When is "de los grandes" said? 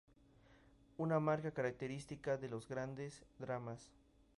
2.35-3.23